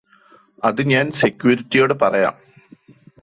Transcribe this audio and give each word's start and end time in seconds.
അത് 0.63 0.81
ഞാന് 0.87 1.11
സെക്യൂരിറ്റിയോട് 1.13 1.93
പറയാം 2.01 2.35